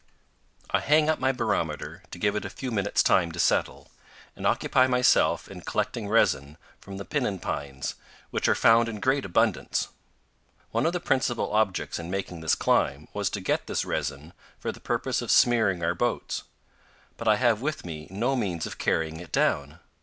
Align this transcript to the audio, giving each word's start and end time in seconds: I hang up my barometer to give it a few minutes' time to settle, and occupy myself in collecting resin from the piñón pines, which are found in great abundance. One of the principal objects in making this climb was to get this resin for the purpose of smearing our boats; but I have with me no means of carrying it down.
I 0.71 0.79
hang 0.79 1.09
up 1.09 1.19
my 1.19 1.31
barometer 1.31 2.01
to 2.09 2.17
give 2.17 2.35
it 2.35 2.43
a 2.43 2.49
few 2.49 2.71
minutes' 2.71 3.03
time 3.03 3.31
to 3.33 3.39
settle, 3.39 3.91
and 4.35 4.47
occupy 4.47 4.87
myself 4.87 5.47
in 5.47 5.61
collecting 5.61 6.07
resin 6.09 6.57
from 6.79 6.97
the 6.97 7.05
piñón 7.05 7.39
pines, 7.39 7.93
which 8.31 8.47
are 8.47 8.55
found 8.55 8.89
in 8.89 8.99
great 8.99 9.25
abundance. 9.25 9.89
One 10.71 10.87
of 10.87 10.93
the 10.93 10.99
principal 10.99 11.53
objects 11.53 11.99
in 11.99 12.09
making 12.09 12.41
this 12.41 12.55
climb 12.55 13.09
was 13.13 13.29
to 13.29 13.41
get 13.41 13.67
this 13.67 13.85
resin 13.85 14.33
for 14.57 14.71
the 14.71 14.79
purpose 14.79 15.21
of 15.21 15.29
smearing 15.29 15.83
our 15.83 15.93
boats; 15.93 16.45
but 17.15 17.27
I 17.27 17.35
have 17.35 17.61
with 17.61 17.85
me 17.85 18.07
no 18.09 18.35
means 18.35 18.65
of 18.65 18.79
carrying 18.79 19.19
it 19.19 19.31
down. 19.31 19.77